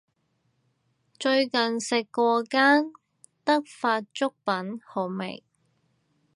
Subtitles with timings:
[1.19, 2.91] 最近食過間
[3.45, 5.43] 德發粥品好味